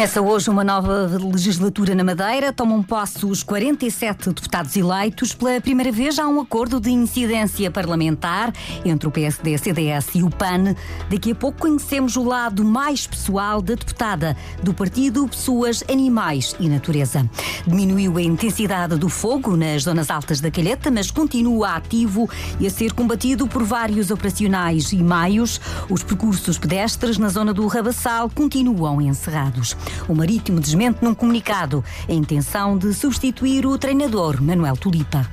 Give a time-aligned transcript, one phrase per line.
[0.00, 2.54] Começa hoje uma nova legislatura na Madeira.
[2.54, 5.34] Tomam posse os 47 deputados eleitos.
[5.34, 8.50] Pela primeira vez há um acordo de incidência parlamentar
[8.82, 10.74] entre o PSD, CDS e o PAN.
[11.10, 16.66] Daqui a pouco conhecemos o lado mais pessoal da deputada do partido Pessoas, Animais e
[16.66, 17.28] Natureza.
[17.66, 22.26] Diminuiu a intensidade do fogo nas zonas altas da Calheta, mas continua ativo
[22.58, 25.60] e a ser combatido por vários operacionais e maios.
[25.90, 29.76] Os percursos pedestres na zona do Rabassal continuam encerrados.
[30.08, 35.28] O Marítimo desmente num comunicado a intenção de substituir o treinador Manuel Tulipa.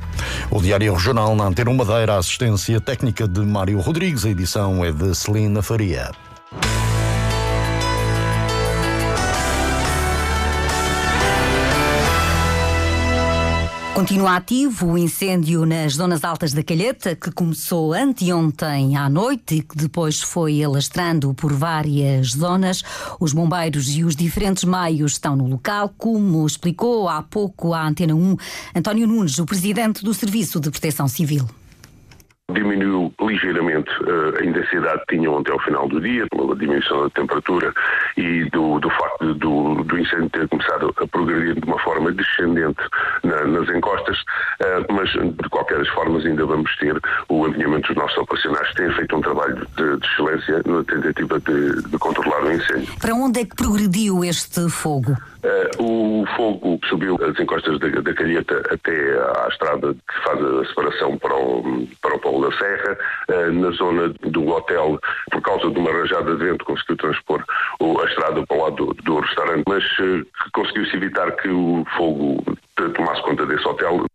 [0.49, 5.13] O Diário Regional na Antena Madeira, assistência técnica de Mário Rodrigues, a edição é de
[5.15, 6.12] Celina Faria.
[13.98, 19.63] Continua ativo o incêndio nas zonas altas da Calheta, que começou anteontem à noite e
[19.63, 22.84] que depois foi alastrando por várias zonas.
[23.20, 28.13] Os bombeiros e os diferentes meios estão no local, como explicou há pouco à Antena
[28.13, 28.37] 1
[28.76, 31.48] António Nunes, o presidente do Serviço de Proteção Civil
[32.53, 37.09] diminuiu ligeiramente uh, a intensidade que tinham até ao final do dia, pela diminuição da
[37.09, 37.73] temperatura
[38.15, 42.79] e do, do facto do, do, incêndio ter começado a progredir de uma forma descendente
[43.23, 47.98] na, nas encostas, uh, mas de qualquer das formas ainda vamos ter o alinhamento dos
[47.98, 52.43] nossos operacionais que têm feito um trabalho de, de excelência na tentativa de, de, controlar
[52.43, 52.93] o incêndio.
[52.99, 55.11] Para onde é que progrediu este fogo?
[55.43, 60.65] Uh, o fogo subiu as encostas da, da Calheta até à estrada que faz a
[60.65, 62.98] separação para o, para o Paulo da Serra.
[63.30, 65.00] Uh, na zona do hotel,
[65.31, 67.44] por causa de uma rajada de vento, conseguiu transpor
[67.81, 72.44] a estrada para o lado do, do restaurante, mas uh, conseguiu-se evitar que o fogo
[72.96, 74.06] tomasse conta desse hotel.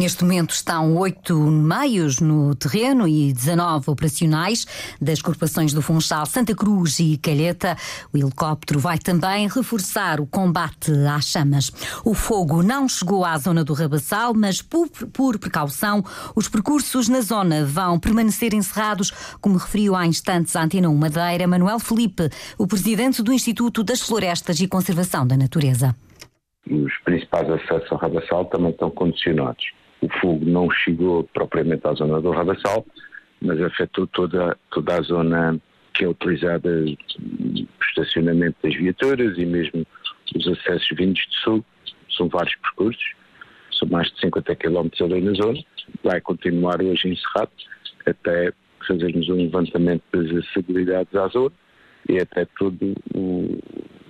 [0.00, 4.66] Neste momento estão oito meios no terreno e 19 operacionais
[4.98, 7.76] das corporações do Funchal, Santa Cruz e Calheta.
[8.10, 11.70] O helicóptero vai também reforçar o combate às chamas.
[12.02, 16.02] O fogo não chegou à zona do Rabassal, mas por, por precaução,
[16.34, 21.46] os percursos na zona vão permanecer encerrados, como referiu há instantes a Antena 1 Madeira,
[21.46, 25.94] Manuel Felipe, o presidente do Instituto das Florestas e Conservação da Natureza
[26.70, 29.72] os principais acessos ao Rabassal também estão condicionados.
[30.02, 32.86] O fogo não chegou propriamente à zona do Rabassal,
[33.40, 35.60] mas afetou toda, toda a zona
[35.94, 39.86] que é utilizada para estacionamento das viaturas e mesmo
[40.34, 41.64] os acessos vindos de sul.
[42.16, 43.12] São vários percursos,
[43.72, 45.60] são mais de 50 km ali na zona.
[46.02, 47.50] Vai continuar hoje encerrado
[48.06, 48.52] até
[48.86, 51.52] fazermos um levantamento das acessibilidades à zona
[52.08, 53.58] e até todo o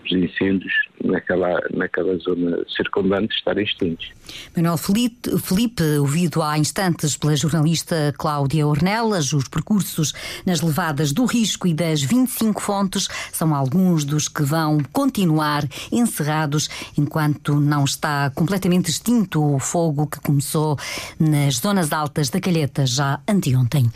[0.05, 0.73] os incêndios
[1.03, 4.11] naquela, naquela zona circundante estarem extintos.
[4.57, 10.13] Manuel Felipe, Felipe, ouvido há instantes pela jornalista Cláudia Ornelas, os percursos
[10.47, 16.69] nas levadas do risco e das 25 fontes são alguns dos que vão continuar encerrados
[16.97, 20.79] enquanto não está completamente extinto o fogo que começou
[21.19, 23.91] nas zonas altas da Calheta já anteontem.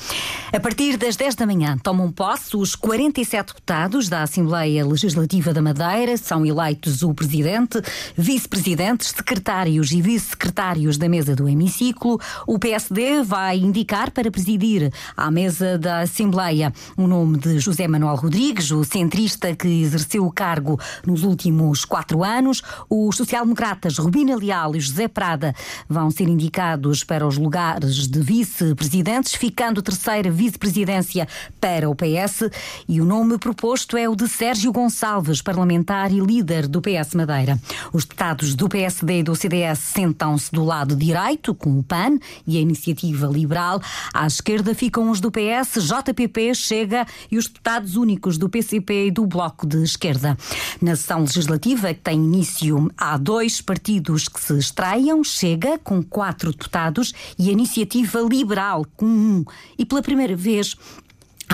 [0.53, 5.63] A partir das 10 da manhã tomam posse os 47 deputados da Assembleia Legislativa da
[5.63, 7.81] Madeira são eleitos o presidente,
[8.17, 12.21] vice-presidentes, secretários e vice-secretários da mesa do hemiciclo.
[12.47, 18.17] O PSD vai indicar para presidir à mesa da Assembleia o nome de José Manuel
[18.17, 22.61] Rodrigues, o centrista que exerceu o cargo nos últimos quatro anos.
[22.91, 25.55] Os social-democratas Rubina Leal e José Prada
[25.89, 31.29] vão ser indicados para os lugares de vice-presidentes, ficando terceira vice-presidência
[31.61, 32.51] para o PS.
[32.89, 37.15] E o nome proposto é o de Sérgio Gonçalves, parlamentar parlamentar e líder do PS
[37.15, 37.61] Madeira.
[37.93, 42.57] Os deputados do PSD e do CDS sentam-se do lado direito, com o PAN e
[42.57, 43.81] a Iniciativa Liberal.
[44.13, 49.11] À esquerda ficam os do PS, JPP, Chega e os deputados únicos do PCP e
[49.11, 50.37] do Bloco de Esquerda.
[50.81, 56.51] Na sessão legislativa, que tem início, há dois partidos que se estreiam: Chega, com quatro
[56.51, 59.45] deputados, e a Iniciativa Liberal, com um.
[59.79, 60.77] E pela primeira vez,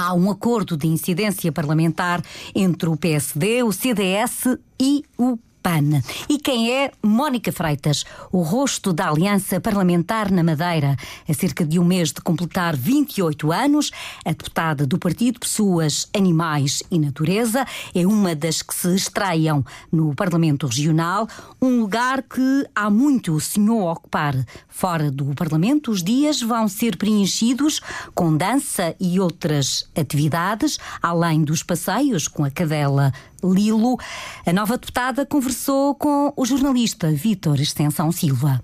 [0.02, 2.22] Há um acordo de incidência parlamentar
[2.54, 5.38] entre o PSD, o CDS e o
[5.70, 6.02] PAN.
[6.28, 10.96] E quem é Mónica Freitas, o rosto da Aliança Parlamentar na Madeira?
[11.28, 13.92] Há cerca de um mês de completar 28 anos,
[14.24, 17.64] a deputada do Partido Pessoas, Animais e Natureza
[17.94, 21.28] é uma das que se estreiam no Parlamento Regional,
[21.62, 24.34] um lugar que há muito sonhou ocupar.
[24.68, 27.80] Fora do Parlamento, os dias vão ser preenchidos
[28.12, 33.12] com dança e outras atividades, além dos passeios com a cadela
[33.44, 33.98] Lilo.
[34.46, 38.62] A nova deputada conversou com o jornalista Vítor Extensão Silva.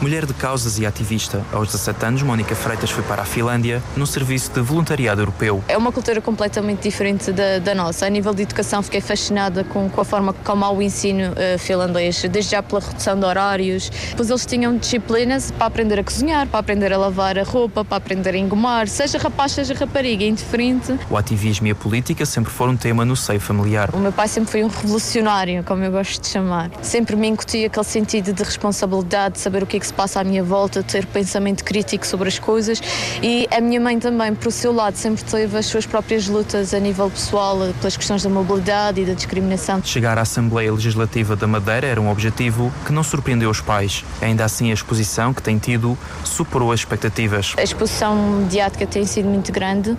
[0.00, 4.06] Mulher de causas e ativista, aos 17 anos, Mónica Freitas foi para a Finlândia no
[4.06, 5.62] serviço de voluntariado europeu.
[5.68, 8.04] É uma cultura completamente diferente da, da nossa.
[8.04, 11.58] A nível de educação, fiquei fascinada com, com a forma como há o ensino uh,
[11.60, 13.90] finlandês, desde já pela redução de horários.
[14.16, 17.96] Pois eles tinham disciplinas para aprender a cozinhar, para aprender a lavar a roupa, para
[17.96, 20.98] aprender a engomar, seja rapaz, seja rapariga, indiferente.
[21.08, 23.90] O ativismo e a política sempre foram um tema no seio familiar.
[23.94, 26.70] O meu pai sempre foi um revolucionário, como eu gosto de chamar.
[26.82, 30.20] Sempre me incutia aquele sentido de responsabilidade, de saber o que é que se passa
[30.20, 32.80] à minha volta, ter pensamento crítico sobre as coisas
[33.22, 36.80] e a minha mãe também, por seu lado, sempre teve as suas próprias lutas a
[36.80, 39.82] nível pessoal pelas questões da mobilidade e da discriminação.
[39.84, 44.04] Chegar à Assembleia Legislativa da Madeira era um objetivo que não surpreendeu os pais.
[44.22, 47.52] Ainda assim, a exposição que tem tido superou as expectativas.
[47.58, 49.96] A exposição mediática tem sido muito grande,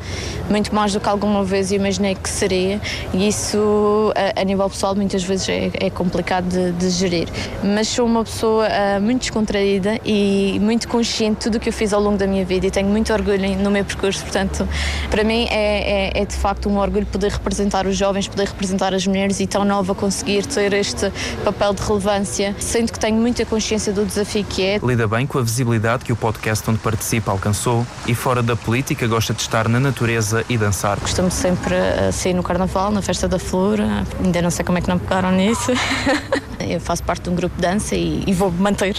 [0.50, 2.82] muito mais do que alguma vez imaginei que seria
[3.14, 7.28] e isso, a, a nível pessoal, muitas vezes é, é complicado de, de, gerir.
[7.64, 11.74] Mas sou uma pessoa uh, muito descontraída e muito consciente de tudo o que eu
[11.74, 14.22] fiz ao longo da minha vida e tenho muito orgulho no meu percurso.
[14.22, 14.68] Portanto,
[15.10, 18.94] para mim é, é, é, de facto um orgulho poder representar os jovens, poder representar
[18.94, 21.12] as mulheres e tão nova conseguir ter este
[21.44, 24.80] papel de relevância, sendo que tenho muita consciência do desafio que é.
[24.84, 29.08] Lida bem com a visibilidade que o podcast onde participa alcançou e fora da política
[29.08, 31.00] gosta de estar na natureza e dançar.
[31.00, 33.80] Costumo sempre a sair no Carnaval, na Festa da Flor,
[34.24, 35.72] ainda não sei como é que não pegaram nisso.
[36.68, 38.96] eu faço parte de um grupo de dança e, e vou manter.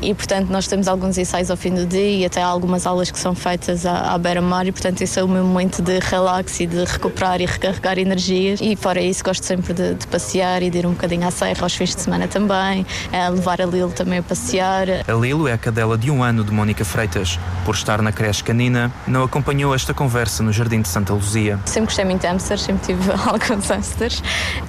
[0.00, 3.18] E portanto nós temos alguns ensaios ao fim do dia e até algumas aulas que
[3.18, 6.66] são feitas à, à beira-mar e portanto esse é o meu momento de relax e
[6.66, 10.78] de recuperar e recarregar energias e fora isso gosto sempre de, de passear e de
[10.78, 14.18] ir um bocadinho à serra aos fins de semana também, a levar a Lilo também
[14.18, 14.86] a passear.
[15.06, 17.38] A Lilo é a cadela de um ano de Mónica Freitas.
[17.64, 21.58] Por estar na creche canina, não acompanhou esta conversa no Jardim de Santa Luzia.
[21.64, 24.22] Sempre gostei muito de hamsters, sempre tive alguns hamsters.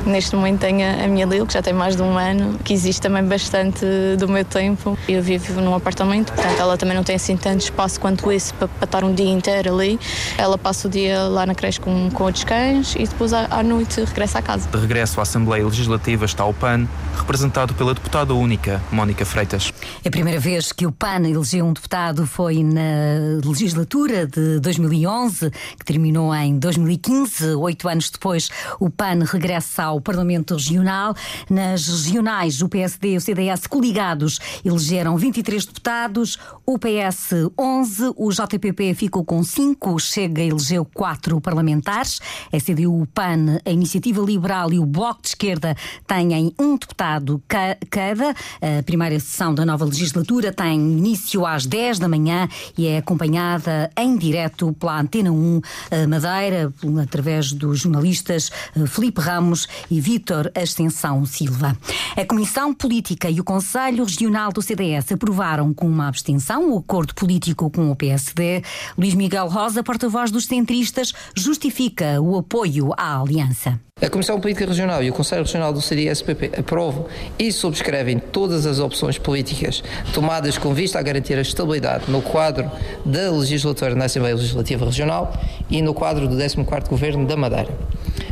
[0.06, 2.31] Neste momento tenho a minha Lilo, que já tem mais de um ano,
[2.64, 3.86] que existe também bastante
[4.18, 4.98] do meu tempo.
[5.08, 8.68] Eu vive num apartamento, portanto ela também não tem assim tanto espaço quanto esse para,
[8.68, 10.00] para estar um dia inteiro ali.
[10.38, 13.64] Ela passa o dia lá na creche com, com outros cães e depois à, à
[13.64, 14.70] noite regressa à casa.
[14.70, 16.88] De regresso à Assembleia Legislativa está o PAN,
[17.18, 19.74] representado pela deputada única, Mónica Freitas.
[20.04, 25.52] É a primeira vez que o PAN elegeu um deputado foi na legislatura de 2011,
[25.78, 27.56] que terminou em 2015.
[27.56, 28.50] Oito anos depois,
[28.80, 31.16] o PAN regressa ao Parlamento Regional.
[31.50, 31.88] Nas
[32.22, 38.94] regionais, o PSD e o CDS coligados elegeram 23 deputados, o PS 11, o JPP
[38.94, 42.22] ficou com 5, Chega elegeu 4 parlamentares,
[42.54, 45.76] a CDU, o PAN, a Iniciativa Liberal e o Bloco de Esquerda
[46.06, 47.42] têm um deputado
[47.90, 48.30] cada.
[48.62, 52.48] A primeira sessão da nova legislatura tem início às 10 da manhã
[52.78, 55.62] e é acompanhada em direto pela Antena 1
[56.08, 56.72] Madeira,
[57.02, 58.52] através dos jornalistas
[58.88, 61.76] Felipe Ramos e Vítor Ascensão Silva.
[62.14, 67.16] A Comissão Política e o Conselho Regional do CDS aprovaram com uma abstenção o acordo
[67.16, 68.62] político com o PSD.
[68.98, 73.80] Luís Miguel Rosa, porta-voz dos centristas, justifica o apoio à aliança.
[74.02, 77.06] A Comissão Política Regional e o Conselho Regional do CDS-PP aprovam
[77.40, 79.82] e subscrevem todas as opções políticas
[80.14, 82.70] tomadas com vista a garantir a estabilidade no quadro
[83.06, 85.32] da legislatura na Assembleia Legislativa Regional
[85.70, 87.70] e no quadro do 14º Governo da Madeira.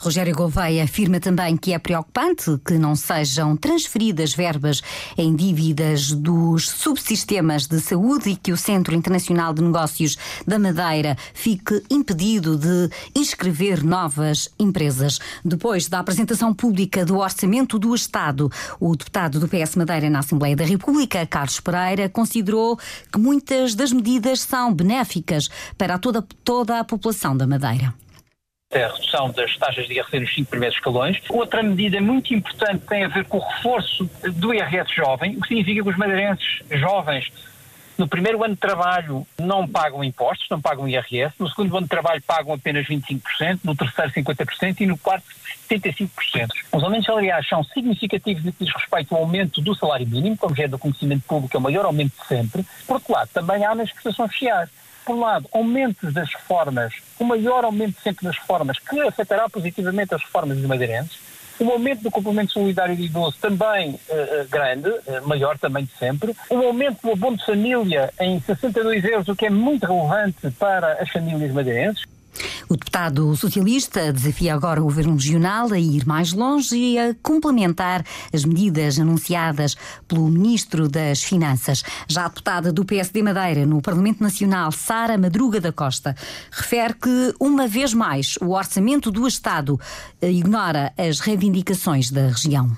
[0.00, 4.80] Rogério Gouveia afirma também que é preocupante que não sejam transferidas verbas
[5.16, 10.16] em dívidas dos subsistemas de saúde e que o Centro Internacional de Negócios
[10.46, 15.18] da Madeira fique impedido de inscrever novas empresas.
[15.44, 20.56] Depois da apresentação pública do Orçamento do Estado, o deputado do PS Madeira na Assembleia
[20.56, 22.78] da República, Carlos Pereira, considerou
[23.12, 27.94] que muitas das medidas são benéficas para toda, toda a população da Madeira
[28.72, 31.20] a redução das taxas de IRC nos cinco primeiros escalões.
[31.28, 35.48] Outra medida muito importante tem a ver com o reforço do IRS jovem, o que
[35.48, 37.32] significa que os madeirenses jovens
[37.98, 41.90] no primeiro ano de trabalho não pagam impostos, não pagam IRS, no segundo ano de
[41.90, 45.26] trabalho pagam apenas 25%, no terceiro 50% e no quarto
[45.68, 46.08] 75%.
[46.72, 50.54] Os aumentos salariais são significativos no que diz respeito ao aumento do salário mínimo, como
[50.54, 52.64] já é do conhecimento público, é o maior aumento de sempre.
[52.86, 54.70] Por outro lado, também há nas prestações sociais
[55.04, 60.14] por um lado, aumento das reformas, o maior aumento sempre das reformas, que afetará positivamente
[60.14, 61.18] as reformas dos madeirenses,
[61.60, 66.34] um aumento do complemento solidário de idoso também uh, grande, uh, maior também de sempre,
[66.50, 70.94] um aumento do abono de família em 62 euros, o que é muito relevante para
[70.94, 72.04] as famílias madeirenses.
[72.70, 78.04] O deputado socialista desafia agora o governo regional a ir mais longe e a complementar
[78.32, 81.82] as medidas anunciadas pelo ministro das Finanças.
[82.06, 86.14] Já a deputada do PSD Madeira no Parlamento Nacional, Sara Madruga da Costa,
[86.48, 89.76] refere que, uma vez mais, o orçamento do Estado
[90.22, 92.70] ignora as reivindicações da região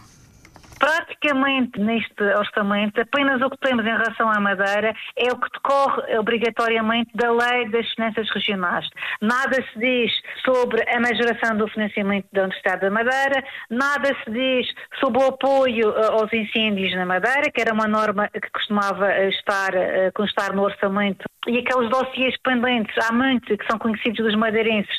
[0.83, 6.19] praticamente neste orçamento, apenas o que temos em relação à Madeira é o que decorre
[6.19, 8.89] obrigatoriamente da lei das finanças regionais.
[9.21, 10.11] Nada se diz
[10.45, 14.67] sobre a majoração do financiamento da Universidade da Madeira, nada se diz
[14.99, 19.29] sobre o apoio uh, aos incêndios na Madeira, que era uma norma que costumava uh,
[19.29, 24.37] estar, uh, constar no orçamento e aqueles dossiês pendentes, há muitos que são conhecidos dos
[24.37, 24.97] madeirenses,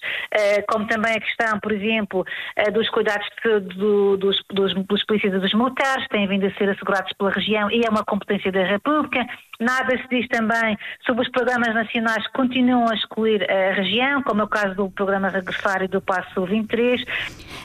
[0.69, 2.25] como também a questão, por exemplo,
[2.73, 7.11] dos cuidados de, do, dos, dos, dos polícias dos militares, têm vindo a ser assegurados
[7.13, 9.25] pela região e é uma competência da República.
[9.59, 14.41] Nada se diz também sobre os programas nacionais que continuam a excluir a região, como
[14.41, 17.03] é o caso do programa Regressar e do Passo 23.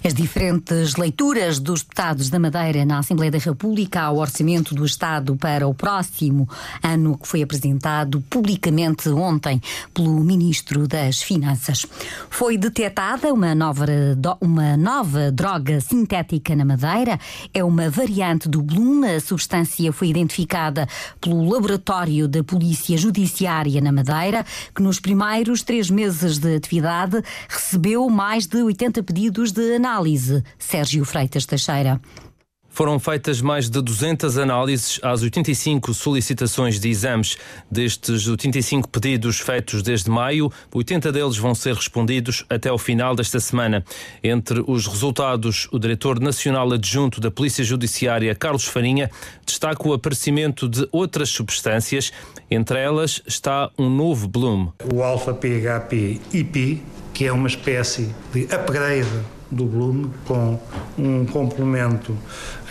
[0.04, 5.34] As diferentes leituras dos deputados da Madeira na Assembleia da República ao orçamento do Estado
[5.36, 6.48] para o próximo
[6.82, 9.60] ano que foi apresentado publicamente ontem
[9.94, 11.86] pelo Ministro das Finanças.
[12.28, 13.86] Foi detectada uma nova,
[14.40, 17.18] uma nova droga sintética na Madeira.
[17.54, 19.04] É uma variante do Bloom.
[19.04, 20.86] A substância foi identificada
[21.20, 21.77] pelo Laboratório
[22.28, 24.44] da Polícia Judiciária na Madeira,
[24.74, 30.42] que nos primeiros três meses de atividade recebeu mais de 80 pedidos de análise.
[30.58, 32.00] Sérgio Freitas Teixeira.
[32.78, 37.36] Foram feitas mais de 200 análises às 85 solicitações de exames.
[37.68, 43.40] Destes 85 pedidos feitos desde maio, 80 deles vão ser respondidos até ao final desta
[43.40, 43.84] semana.
[44.22, 49.10] Entre os resultados, o diretor nacional adjunto da Polícia Judiciária, Carlos Farinha,
[49.44, 52.12] destaca o aparecimento de outras substâncias.
[52.48, 54.68] Entre elas está um novo Bloom.
[54.94, 56.80] O alfa-PHP-IP,
[57.12, 59.08] que é uma espécie de upgrade
[59.50, 60.58] do Bloom com
[60.98, 62.16] um complemento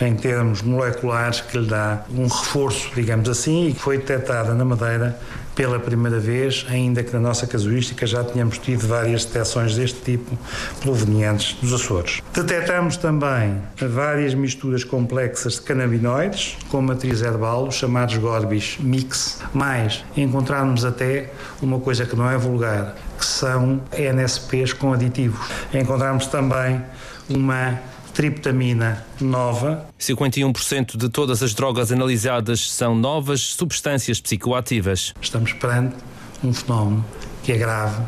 [0.00, 4.64] em termos moleculares que lhe dá um reforço, digamos assim, e que foi detectada na
[4.64, 5.18] Madeira
[5.58, 10.38] pela primeira vez, ainda que na nossa casuística já tínhamos tido várias detecções deste tipo
[10.80, 12.22] provenientes dos Açores.
[12.32, 20.04] Detectamos também várias misturas complexas de canabinoides com matriz herbal, os chamados Gorbis Mix, mas
[20.16, 25.40] encontramos até uma coisa que não é vulgar, que são NSPs com aditivos.
[25.74, 26.82] Encontramos também
[27.28, 27.78] uma
[28.14, 29.86] triptamina nova.
[29.98, 35.12] 51% de todas as drogas analisadas são novas substâncias psicoativas.
[35.20, 35.96] Estamos perante
[36.42, 37.04] um fenómeno
[37.42, 38.02] que é grave,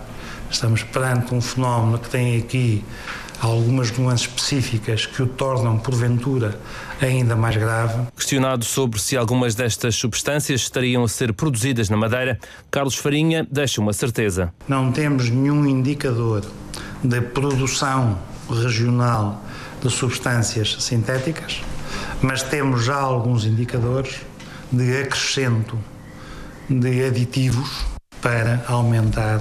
[0.51, 2.85] estamos perante um fenómeno que tem aqui
[3.41, 6.59] algumas nuances específicas que o tornam, porventura,
[7.01, 8.07] ainda mais grave.
[8.17, 12.39] Questionado sobre se algumas destas substâncias estariam a ser produzidas na Madeira,
[12.71, 14.53] Carlos Farinha deixa uma certeza.
[14.69, 16.45] Não temos nenhum indicador
[17.03, 18.19] de produção
[18.51, 19.43] regional
[19.83, 21.63] de substâncias sintéticas,
[22.21, 24.21] mas temos já alguns indicadores
[24.71, 25.79] de acrescento
[26.69, 27.85] de aditivos
[28.21, 29.41] para aumentar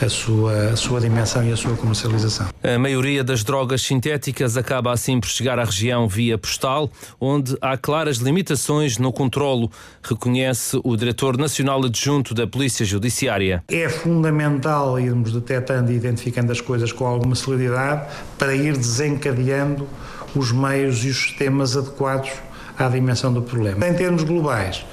[0.00, 2.48] a sua, a sua dimensão e a sua comercialização.
[2.62, 6.90] A maioria das drogas sintéticas acaba assim por chegar à região via postal,
[7.20, 9.70] onde há claras limitações no controlo,
[10.02, 13.62] reconhece o Diretor Nacional Adjunto da Polícia Judiciária.
[13.68, 18.06] É fundamental irmos detectando e identificando as coisas com alguma celeridade
[18.38, 19.86] para ir desencadeando
[20.34, 22.30] os meios e os sistemas adequados
[22.78, 23.86] à dimensão do problema.
[23.88, 24.84] Em termos globais,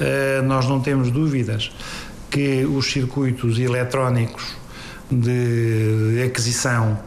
[0.00, 1.70] eh, nós não temos dúvidas
[2.34, 4.56] que os circuitos eletrónicos
[5.08, 6.98] de aquisição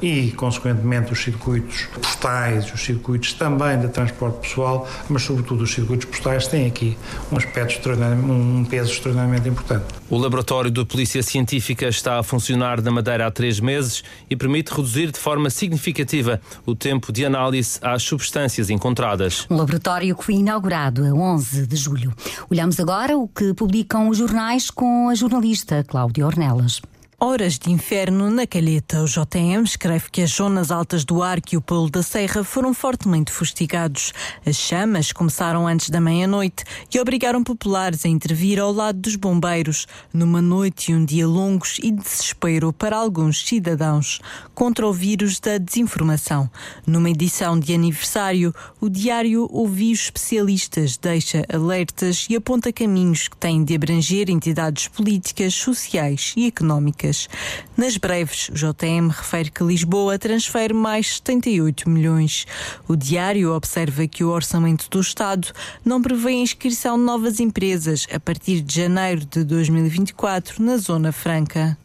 [0.00, 6.06] e, consequentemente, os circuitos postais, os circuitos também de transporte pessoal, mas, sobretudo, os circuitos
[6.06, 6.96] postais têm aqui
[7.32, 9.84] um aspecto um peso extraordinariamente importante.
[10.10, 14.70] O laboratório de Polícia Científica está a funcionar na Madeira há três meses e permite
[14.70, 19.46] reduzir de forma significativa o tempo de análise às substâncias encontradas.
[19.50, 22.12] Um laboratório que foi inaugurado a 11 de julho.
[22.50, 26.80] Olhamos agora o que publicam os jornais com a jornalista Cláudia Ornelas.
[27.18, 29.02] Horas de inferno na Calheta.
[29.02, 32.74] O JM escreve que as zonas altas do Arco e o Polo da Serra foram
[32.74, 34.12] fortemente fustigados.
[34.44, 36.62] As chamas começaram antes da meia-noite
[36.94, 41.78] e obrigaram populares a intervir ao lado dos bombeiros, numa noite e um dia longos
[41.82, 44.20] e de desespero para alguns cidadãos,
[44.54, 46.50] contra o vírus da desinformação.
[46.86, 53.64] Numa edição de aniversário, o diário ouviu especialistas, deixa alertas e aponta caminhos que têm
[53.64, 57.06] de abranger entidades políticas, sociais e económicas.
[57.76, 62.46] Nas breves, o JM refere que Lisboa transfere mais 78 milhões.
[62.88, 65.48] O diário observa que o orçamento do Estado
[65.84, 71.12] não prevê a inscrição de novas empresas a partir de janeiro de 2024 na Zona
[71.12, 71.76] Franca.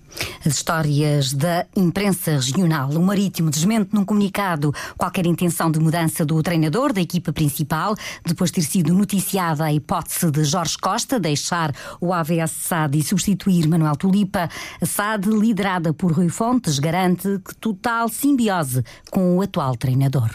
[0.46, 2.90] As histórias da imprensa regional.
[2.90, 7.96] O Marítimo desmente num comunicado qualquer intenção de mudança do treinador da equipa principal,
[8.26, 13.04] depois de ter sido noticiada a hipótese de Jorge Costa deixar o AVS SAD e
[13.04, 14.50] substituir Manuel Tulipa.
[14.82, 20.32] A SAD, liderada por Rui Fontes, garante que total simbiose com o atual treinador.